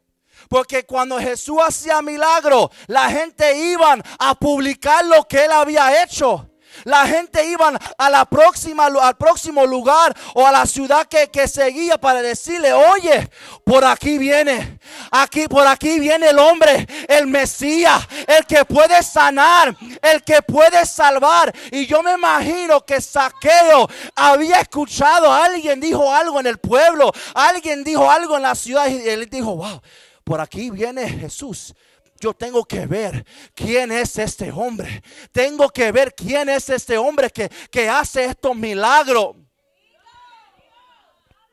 [0.50, 6.50] Porque cuando Jesús hacía milagro, la gente iba a publicar lo que él había hecho.
[6.84, 11.48] La gente iba a la próxima, al próximo lugar o a la ciudad que, que,
[11.48, 13.30] seguía para decirle, oye,
[13.64, 14.80] por aquí viene,
[15.12, 20.86] aquí, por aquí viene el hombre, el Mesías, el que puede sanar, el que puede
[20.86, 21.54] salvar.
[21.72, 27.84] Y yo me imagino que Saqueo había escuchado, alguien dijo algo en el pueblo, alguien
[27.84, 29.82] dijo algo en la ciudad y él dijo, wow,
[30.24, 31.74] por aquí viene Jesús.
[32.20, 35.02] Yo tengo que ver quién es este hombre.
[35.32, 39.36] Tengo que ver quién es este hombre que, que hace estos milagros.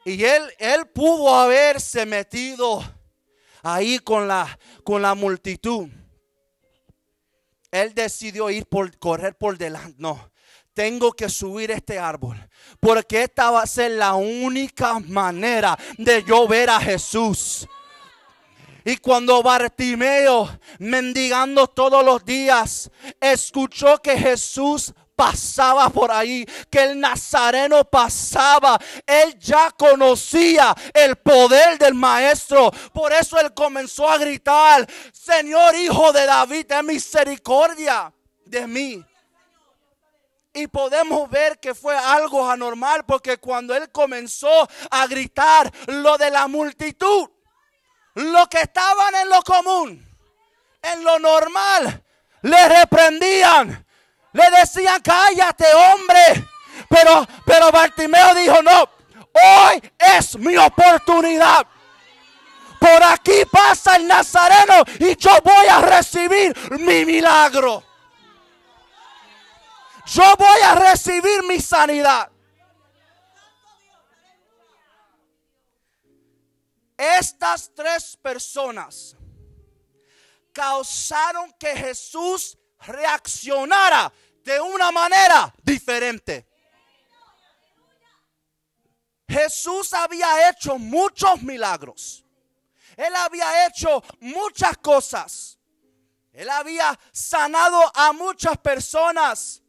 [0.04, 2.82] Y él, él pudo haberse metido
[3.62, 5.88] ahí con la, con la multitud.
[7.70, 9.96] Él decidió ir por correr por delante.
[9.98, 10.30] No,
[10.74, 12.36] tengo que subir este árbol.
[12.78, 17.66] Porque esta va a ser la única manera de yo ver a Jesús.
[18.84, 27.00] Y cuando Bartimeo, mendigando todos los días, escuchó que Jesús pasaba por ahí, que el
[27.00, 32.70] nazareno pasaba, él ya conocía el poder del maestro.
[32.92, 38.12] Por eso él comenzó a gritar, Señor Hijo de David, ten misericordia
[38.44, 39.04] de mí.
[40.52, 46.30] Y podemos ver que fue algo anormal porque cuando él comenzó a gritar lo de
[46.30, 47.28] la multitud,
[48.14, 50.16] los que estaban en lo común,
[50.82, 52.02] en lo normal,
[52.42, 53.86] le reprendían,
[54.32, 56.48] le decían, cállate hombre.
[56.88, 58.88] Pero, pero Bartimeo dijo, no,
[59.32, 61.66] hoy es mi oportunidad.
[62.78, 67.82] Por aquí pasa el Nazareno y yo voy a recibir mi milagro.
[70.06, 72.28] Yo voy a recibir mi sanidad.
[77.04, 79.14] Estas tres personas
[80.54, 84.10] causaron que Jesús reaccionara
[84.42, 86.46] de una manera diferente.
[89.28, 92.24] Jesús había hecho muchos milagros.
[92.96, 95.58] Él había hecho muchas cosas.
[96.32, 99.62] Él había sanado a muchas personas.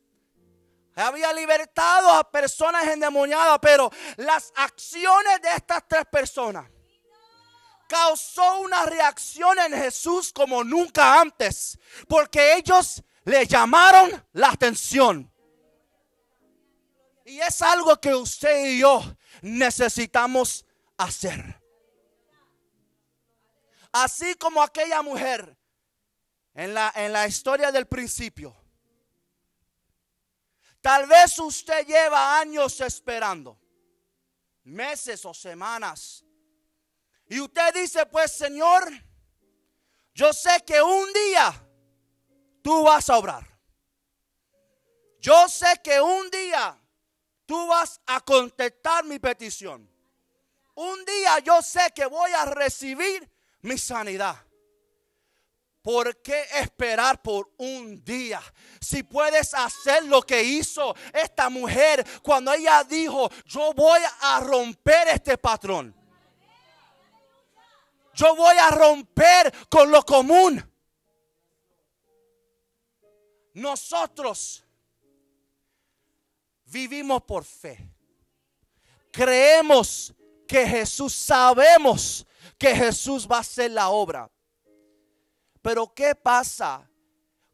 [0.96, 6.75] Había libertado a personas endemoniadas, pero las acciones de estas tres personas
[7.88, 11.78] causó una reacción en Jesús como nunca antes,
[12.08, 15.32] porque ellos le llamaron la atención.
[17.26, 19.02] Y es algo que usted y yo
[19.42, 20.64] necesitamos
[20.98, 21.62] hacer.
[23.92, 25.58] Así como aquella mujer
[26.58, 28.56] En la, en la historia del principio.
[30.80, 33.60] Tal vez usted lleva años esperando,
[34.64, 36.24] meses o semanas.
[37.28, 38.84] Y usted dice, pues Señor,
[40.14, 41.68] yo sé que un día
[42.62, 43.46] tú vas a obrar.
[45.20, 46.80] Yo sé que un día
[47.46, 49.90] tú vas a contestar mi petición.
[50.76, 53.30] Un día yo sé que voy a recibir
[53.62, 54.38] mi sanidad.
[55.82, 58.42] ¿Por qué esperar por un día?
[58.82, 65.10] Si puedes hacer lo que hizo esta mujer cuando ella dijo, yo voy a romper
[65.10, 65.96] este patrón.
[68.16, 70.64] Yo voy a romper con lo común.
[73.54, 74.64] Nosotros
[76.66, 77.90] vivimos por fe.
[79.12, 80.14] Creemos
[80.48, 82.26] que Jesús, sabemos
[82.58, 84.32] que Jesús va a hacer la obra.
[85.62, 86.90] Pero ¿qué pasa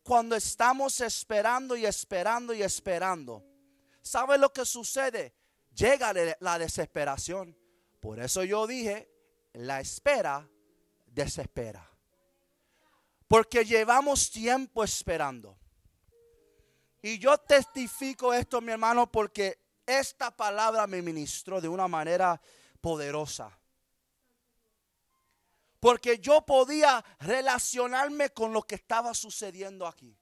[0.04, 3.44] cuando estamos esperando y esperando y esperando?
[4.02, 5.34] ¿Sabe lo que sucede?
[5.74, 7.58] Llega la desesperación.
[8.00, 9.11] Por eso yo dije,
[9.54, 10.48] la espera
[11.06, 11.88] desespera.
[13.28, 15.58] Porque llevamos tiempo esperando.
[17.02, 22.40] Y yo testifico esto, mi hermano, porque esta palabra me ministró de una manera
[22.80, 23.58] poderosa
[25.82, 30.16] porque yo podía relacionarme con lo que estaba sucediendo aquí.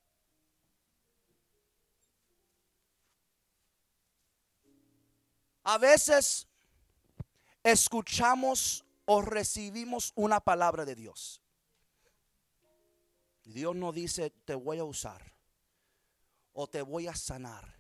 [5.64, 6.48] A veces
[7.62, 11.42] escuchamos o recibimos una palabra de Dios.
[13.44, 15.34] Dios no dice, te voy a usar
[16.54, 17.76] o te voy a sanar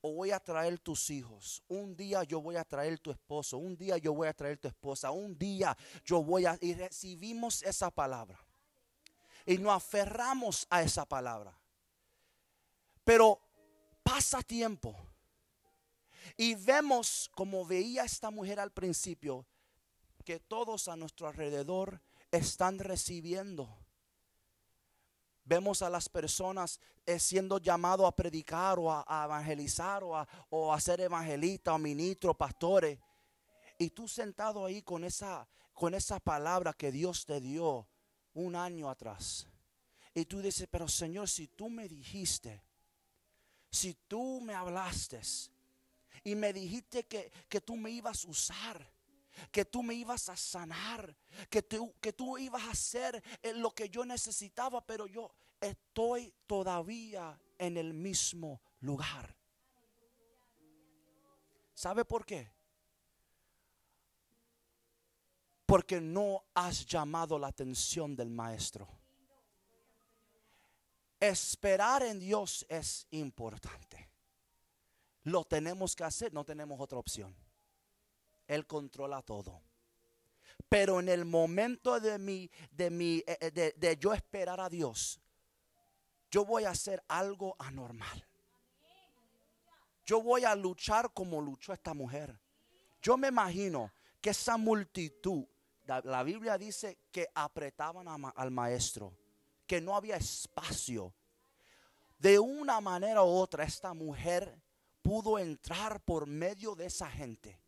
[0.00, 1.64] o voy a traer tus hijos.
[1.66, 3.58] Un día yo voy a traer tu esposo.
[3.58, 5.10] Un día yo voy a traer tu esposa.
[5.10, 6.56] Un día yo voy a...
[6.60, 8.38] Y recibimos esa palabra.
[9.44, 11.58] Y nos aferramos a esa palabra.
[13.02, 13.40] Pero
[14.04, 14.94] pasa tiempo.
[16.36, 19.44] Y vemos, como veía esta mujer al principio,
[20.22, 22.00] que todos a nuestro alrededor
[22.30, 23.82] están recibiendo
[25.44, 30.78] Vemos a las personas eh, siendo llamados a predicar o a, evangelizar o a, o
[30.78, 32.98] ser evangelistas o ministros, pastores.
[33.76, 37.88] Y tú sentado ahí con esa, con esa palabra que Dios te dio
[38.34, 39.48] un año atrás.
[40.14, 42.62] Y tú dices, pero Señor, si tú me dijiste,
[43.68, 45.20] si tú me hablaste
[46.22, 48.92] y me dijiste que, que tú me ibas a usar
[49.50, 51.16] que tú me ibas a sanar,
[51.48, 56.34] que tú, que tú ibas a hacer eh, lo que yo necesitaba, pero yo estoy
[56.46, 59.36] todavía en el mismo lugar.
[61.74, 62.50] ¿Sabe por qué?
[65.66, 68.88] Porque no has llamado la atención del maestro.
[71.18, 74.10] Esperar en Dios es importante.
[75.24, 77.34] Lo tenemos que hacer, no tenemos otra opción.
[78.52, 79.62] Él controla todo.
[80.68, 85.18] Pero en el momento de mi, de mi, eh, eh, de, yo esperar a Dios,
[86.30, 88.26] yo voy a hacer algo anormal.
[90.04, 92.38] Yo voy a luchar como luchó esta mujer.
[93.00, 93.90] Yo me imagino
[94.20, 95.46] que esa multitud,
[95.86, 99.16] la Biblia dice que apretaban al maestro,
[99.66, 101.14] que no había espacio.
[102.18, 104.60] De una manera u otra, esta mujer
[105.00, 107.61] pudo entrar por medio de esa gente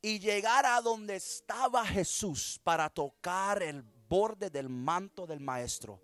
[0.00, 6.00] y llegar a donde estaba Jesús para tocar el borde del manto del maestro.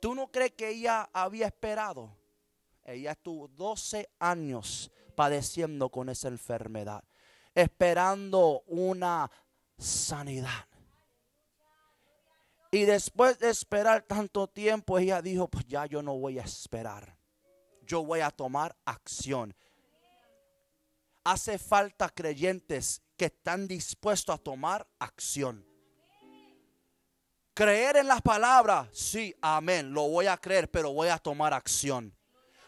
[0.00, 2.16] ¿Tú no crees que ella había esperado?
[2.84, 7.02] Ella estuvo 12 años padeciendo con esa enfermedad,
[7.54, 9.30] esperando una
[9.78, 10.66] sanidad.
[12.70, 17.16] Y después de esperar tanto tiempo, ella dijo, pues ya yo no voy a esperar.
[17.86, 19.54] Yo voy a tomar acción
[21.26, 25.66] hace falta creyentes que están dispuestos a tomar acción.
[27.52, 32.16] Creer en las palabras, sí, amén, lo voy a creer, pero voy a tomar acción.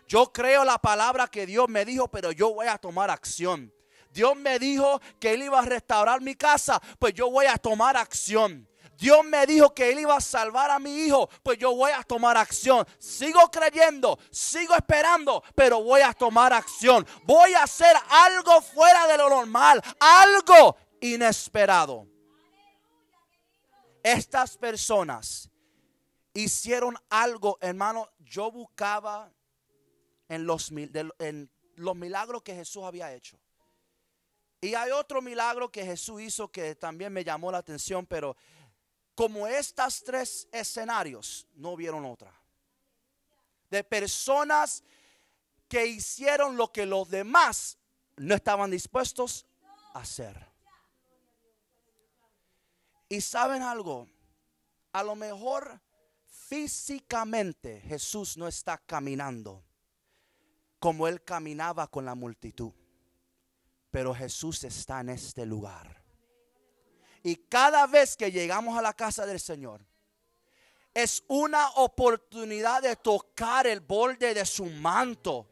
[0.09, 3.73] Yo creo la palabra que Dios me dijo, pero yo voy a tomar acción.
[4.11, 7.97] Dios me dijo que Él iba a restaurar mi casa, pues yo voy a tomar
[7.97, 8.68] acción.
[8.99, 12.03] Dios me dijo que Él iba a salvar a mi hijo, pues yo voy a
[12.03, 12.85] tomar acción.
[12.99, 17.07] Sigo creyendo, sigo esperando, pero voy a tomar acción.
[17.23, 22.09] Voy a hacer algo fuera de lo normal, algo inesperado.
[24.03, 25.49] Estas personas
[26.35, 29.31] hicieron algo, hermano, yo buscaba
[30.29, 33.39] en los, en los milagros que Jesús había hecho.
[34.61, 38.37] Y hay otro milagro que Jesús hizo que también me llamó la atención, pero
[39.19, 42.33] como estas tres escenarios, no vieron otra.
[43.69, 44.85] De personas
[45.67, 47.79] que hicieron lo que los demás
[48.17, 49.45] no estaban dispuestos
[49.93, 50.47] a hacer.
[53.09, 54.09] Y saben algo,
[54.93, 55.81] a lo mejor
[56.29, 59.65] físicamente Jesús no está caminando
[60.79, 62.71] como él caminaba con la multitud,
[63.91, 65.98] pero Jesús está en este lugar.
[67.23, 69.81] Y cada vez que llegamos a la casa del Señor,
[70.95, 75.47] es una oportunidad de tocar el borde de su manto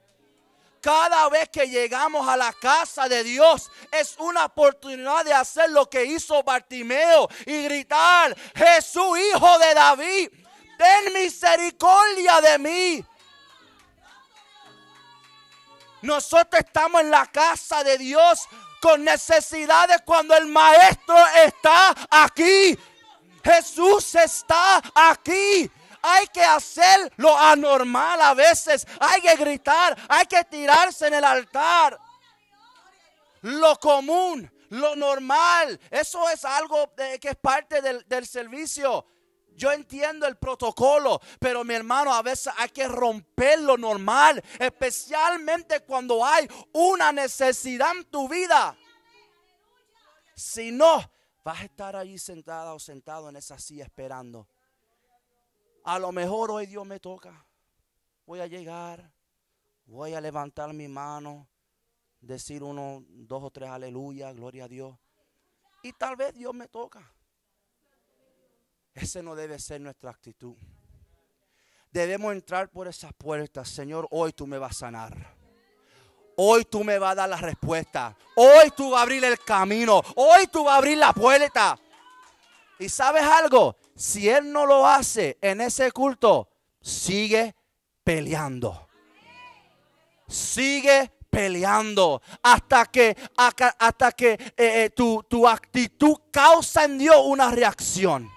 [0.86, 5.90] cada vez que llegamos a la casa de Dios es una oportunidad de hacer lo
[5.90, 10.28] que hizo Bartimeo y gritar, Jesús, hijo de David,
[10.78, 13.04] ten misericordia de mí.
[16.02, 18.46] Nosotros estamos en la casa de Dios
[18.86, 22.78] con necesidades cuando el maestro está aquí.
[23.42, 25.68] Jesús está aquí.
[26.02, 28.86] Hay que hacer lo anormal a veces.
[29.00, 29.98] Hay que gritar.
[30.08, 31.98] Hay que tirarse en el altar.
[33.40, 35.80] Lo común, lo normal.
[35.90, 39.04] Eso es algo que es parte del, del servicio.
[39.56, 45.80] Yo entiendo el protocolo, pero mi hermano, a veces hay que romper lo normal, especialmente
[45.80, 48.76] cuando hay una necesidad en tu vida.
[50.34, 51.10] Si no,
[51.42, 54.46] vas a estar ahí sentada o sentado en esa silla esperando.
[55.84, 57.46] A lo mejor hoy Dios me toca.
[58.26, 59.10] Voy a llegar,
[59.86, 61.48] voy a levantar mi mano,
[62.20, 64.98] decir uno, dos o tres aleluya, gloria a Dios.
[65.82, 67.15] Y tal vez Dios me toca.
[68.96, 70.54] Ese no debe ser nuestra actitud.
[71.92, 73.68] Debemos entrar por esas puertas.
[73.68, 75.36] Señor, hoy tú me vas a sanar.
[76.36, 78.16] Hoy tú me vas a dar la respuesta.
[78.34, 80.02] Hoy tú vas a abrir el camino.
[80.16, 81.78] Hoy tú vas a abrir la puerta.
[82.78, 86.48] Y sabes algo, si Él no lo hace en ese culto,
[86.80, 87.54] sigue
[88.02, 88.88] peleando.
[90.26, 97.50] Sigue peleando hasta que, hasta que eh, eh, tu, tu actitud causa en Dios una
[97.50, 98.35] reacción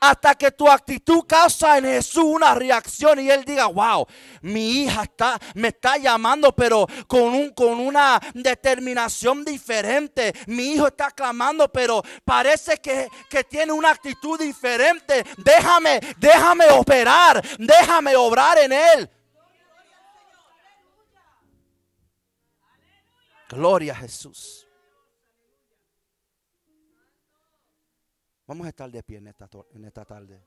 [0.00, 4.06] hasta que tu actitud causa en Jesús una reacción y él diga, wow,
[4.42, 10.32] mi hija está, me está llamando, pero con, un, con una determinación diferente.
[10.46, 15.24] Mi hijo está clamando, pero parece que, que tiene una actitud diferente.
[15.38, 19.10] Déjame, déjame operar, déjame obrar en él.
[23.48, 24.61] Gloria a Jesús.
[28.46, 30.40] Vamos a estar de pie en esta, en esta tarde.